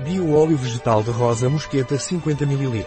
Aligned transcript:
Bio-óleo 0.00 0.56
vegetal 0.56 1.04
de 1.04 1.10
rosa 1.10 1.48
mosqueta 1.48 1.96
50 1.96 2.42
ml. 2.42 2.84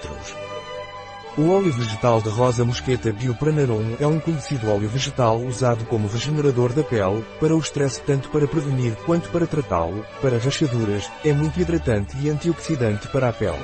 O 1.38 1.50
óleo 1.50 1.72
vegetal 1.72 2.22
de 2.22 2.28
rosa 2.28 2.66
mosqueta 2.66 3.14
Biopranarum 3.14 3.96
é 3.98 4.06
um 4.06 4.20
conhecido 4.20 4.70
óleo 4.70 4.90
vegetal 4.90 5.40
usado 5.40 5.86
como 5.86 6.10
regenerador 6.10 6.74
da 6.74 6.84
pele, 6.84 7.24
para 7.40 7.56
o 7.56 7.60
estresse 7.60 8.02
tanto 8.02 8.28
para 8.28 8.46
prevenir 8.46 8.94
quanto 9.06 9.30
para 9.30 9.48
tratá-lo, 9.48 10.06
para 10.22 10.38
rachaduras, 10.38 11.10
é 11.24 11.32
muito 11.32 11.58
hidratante 11.62 12.18
e 12.18 12.30
antioxidante 12.30 13.08
para 13.08 13.30
a 13.30 13.34
pele. 13.34 13.58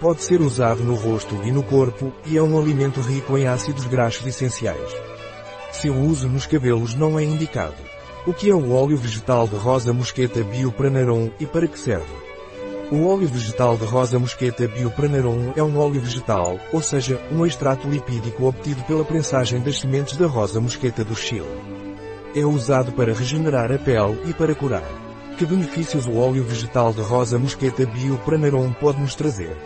Pode 0.00 0.22
ser 0.22 0.40
usado 0.40 0.82
no 0.82 0.94
rosto 0.94 1.34
e 1.44 1.52
no 1.52 1.62
corpo, 1.62 2.10
e 2.24 2.38
é 2.38 2.42
um 2.42 2.58
alimento 2.58 3.02
rico 3.02 3.36
em 3.36 3.46
ácidos 3.46 3.84
graxos 3.84 4.26
essenciais. 4.26 4.94
Seu 5.72 5.94
uso 5.94 6.26
nos 6.26 6.46
cabelos 6.46 6.94
não 6.94 7.18
é 7.18 7.22
indicado. 7.22 7.76
O 8.26 8.32
que 8.32 8.48
é 8.48 8.54
o 8.54 8.72
óleo 8.72 8.96
vegetal 8.96 9.46
de 9.46 9.56
rosa 9.56 9.92
mosqueta 9.92 10.42
Biopranarum 10.42 11.30
e 11.38 11.44
para 11.44 11.68
que 11.68 11.78
serve? 11.78 12.26
O 12.88 13.08
óleo 13.08 13.26
vegetal 13.26 13.76
de 13.76 13.84
rosa 13.84 14.16
mosqueta 14.16 14.68
Biopranarum 14.68 15.52
é 15.56 15.62
um 15.62 15.76
óleo 15.76 16.00
vegetal, 16.00 16.56
ou 16.72 16.80
seja, 16.80 17.20
um 17.32 17.44
extrato 17.44 17.88
lipídico 17.88 18.46
obtido 18.46 18.80
pela 18.84 19.04
prensagem 19.04 19.60
das 19.60 19.80
sementes 19.80 20.16
da 20.16 20.28
rosa 20.28 20.60
mosqueta 20.60 21.04
do 21.04 21.16
Chile. 21.16 21.48
É 22.32 22.44
usado 22.44 22.92
para 22.92 23.12
regenerar 23.12 23.72
a 23.72 23.78
pele 23.78 24.22
e 24.26 24.32
para 24.32 24.54
curar. 24.54 24.84
Que 25.36 25.44
benefícios 25.44 26.06
o 26.06 26.16
óleo 26.16 26.44
vegetal 26.44 26.92
de 26.92 27.00
rosa 27.00 27.40
mosqueta 27.40 27.84
Biopranarum 27.84 28.72
pode 28.72 29.00
nos 29.00 29.16
trazer? 29.16 29.56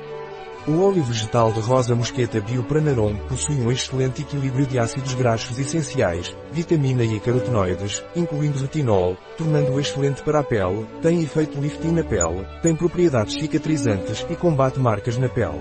O 0.71 0.85
óleo 0.85 1.03
vegetal 1.03 1.53
de 1.53 1.59
rosa 1.59 1.97
mosqueta 1.97 2.41
Biopranarum 2.41 3.17
possui 3.29 3.57
um 3.57 3.73
excelente 3.73 4.23
equilíbrio 4.23 4.65
de 4.65 4.79
ácidos 4.79 5.15
graxos 5.15 5.59
essenciais, 5.59 6.33
vitamina 6.53 7.03
e 7.03 7.19
carotenoides, 7.19 8.05
incluindo 8.15 8.61
retinol, 8.61 9.17
tornando-o 9.37 9.81
excelente 9.81 10.23
para 10.23 10.39
a 10.39 10.45
pele, 10.45 10.87
tem 11.03 11.25
efeito 11.25 11.61
lifting 11.61 11.91
na 11.91 12.05
pele, 12.05 12.47
tem 12.63 12.77
propriedades 12.77 13.35
cicatrizantes 13.35 14.25
e 14.31 14.37
combate 14.37 14.79
marcas 14.79 15.19
na 15.19 15.29
pele. 15.29 15.59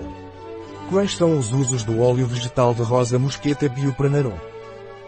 Quais 0.88 1.16
são 1.16 1.36
os 1.36 1.52
usos 1.52 1.82
do 1.82 2.00
óleo 2.00 2.28
vegetal 2.28 2.72
de 2.72 2.82
rosa 2.82 3.18
mosqueta 3.18 3.68
Biopranarum? 3.68 4.38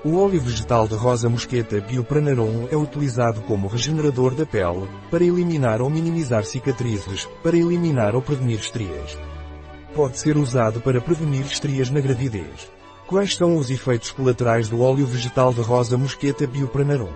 O 0.05 0.17
óleo 0.17 0.41
vegetal 0.41 0.89
de 0.89 0.97
rosa 0.97 1.29
mosqueta 1.29 1.81
Biopranarum 1.81 2.67
é 2.73 2.77
utilizado 2.77 3.41
como 3.43 3.69
regenerador 3.69 4.35
da 4.35 4.45
pele, 4.45 4.89
para 5.13 5.23
eliminar 5.23 5.81
ou 5.81 5.89
minimizar 5.89 6.45
cicatrizes, 6.45 7.29
para 7.41 7.57
eliminar 7.57 8.17
ou 8.17 8.21
prevenir 8.21 8.59
estrias. 8.59 9.17
Pode 9.95 10.19
ser 10.19 10.39
usado 10.39 10.81
para 10.81 11.03
prevenir 11.03 11.45
estrias 11.45 11.91
na 11.91 12.01
gravidez. 12.01 12.71
Quais 13.07 13.37
são 13.37 13.57
os 13.57 13.71
efeitos 13.71 14.11
colaterais 14.11 14.67
do 14.67 14.81
óleo 14.81 15.05
vegetal 15.07 15.53
de 15.53 15.61
rosa 15.61 15.99
mosqueta 15.99 16.47
Biopranarum? 16.47 17.13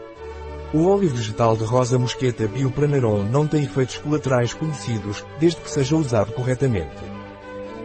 O 0.75 0.87
óleo 0.87 1.09
vegetal 1.09 1.57
de 1.57 1.65
rosa 1.65 1.99
mosqueta 1.99 2.47
Biopranarum 2.47 3.23
não 3.23 3.47
tem 3.47 3.63
efeitos 3.63 3.97
colaterais 3.97 4.53
conhecidos, 4.53 5.25
desde 5.41 5.59
que 5.63 5.71
seja 5.71 5.97
usado 5.97 6.33
corretamente. 6.33 7.03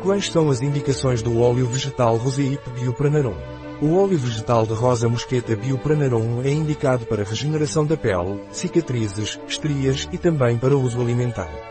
Quais 0.04 0.30
são 0.30 0.50
as 0.50 0.62
indicações 0.62 1.22
do 1.22 1.40
óleo 1.40 1.68
vegetal 1.68 2.18
Roseip 2.18 2.70
Biopranarum? 2.72 3.38
O 3.82 3.96
óleo 3.96 4.18
vegetal 4.18 4.66
de 4.66 4.74
rosa 4.74 5.08
mosqueta 5.08 5.56
Biopranarum 5.56 6.42
é 6.44 6.50
indicado 6.50 7.06
para 7.06 7.24
regeneração 7.24 7.86
da 7.86 7.96
pele, 7.96 8.42
cicatrizes, 8.52 9.40
estrias 9.48 10.10
e 10.12 10.18
também 10.18 10.58
para 10.58 10.76
uso 10.76 11.00
alimentar. 11.00 11.71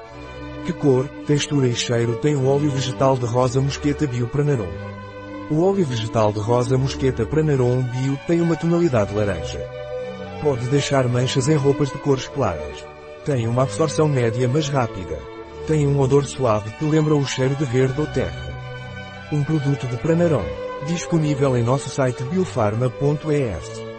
Que 0.70 0.76
cor, 0.76 1.08
textura 1.26 1.66
e 1.66 1.74
cheiro 1.74 2.14
tem 2.18 2.36
o 2.36 2.46
óleo 2.46 2.70
vegetal 2.70 3.16
de 3.16 3.26
rosa 3.26 3.60
mosqueta 3.60 4.06
Bio 4.06 4.28
Pranarum? 4.28 4.70
O 5.50 5.64
óleo 5.64 5.84
vegetal 5.84 6.32
de 6.32 6.38
rosa 6.38 6.78
mosqueta 6.78 7.26
Pranarum 7.26 7.82
Bio 7.82 8.16
tem 8.24 8.40
uma 8.40 8.54
tonalidade 8.54 9.12
laranja. 9.12 9.58
Pode 10.40 10.68
deixar 10.68 11.08
manchas 11.08 11.48
em 11.48 11.56
roupas 11.56 11.90
de 11.90 11.98
cores 11.98 12.28
claras. 12.28 12.86
Tem 13.24 13.48
uma 13.48 13.64
absorção 13.64 14.06
média 14.06 14.48
mas 14.48 14.68
rápida. 14.68 15.18
Tem 15.66 15.88
um 15.88 15.98
odor 15.98 16.24
suave 16.24 16.70
que 16.78 16.84
lembra 16.84 17.16
o 17.16 17.26
cheiro 17.26 17.56
de 17.56 17.64
verde 17.64 18.00
ou 18.00 18.06
terra. 18.06 19.28
Um 19.32 19.42
produto 19.42 19.88
de 19.88 19.96
Pranarum. 19.96 20.46
Disponível 20.86 21.56
em 21.56 21.64
nosso 21.64 21.90
site 21.90 22.22
biofarma.es. 22.22 23.89